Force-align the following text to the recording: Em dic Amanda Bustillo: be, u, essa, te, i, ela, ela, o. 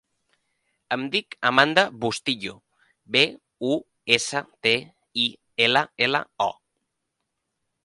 Em 0.95 1.01
dic 1.15 1.35
Amanda 1.49 1.83
Bustillo: 2.05 2.55
be, 3.17 3.23
u, 3.73 3.77
essa, 4.17 4.43
te, 4.67 4.75
i, 5.27 5.29
ela, 5.69 5.87
ela, 6.09 6.25
o. 6.49 6.51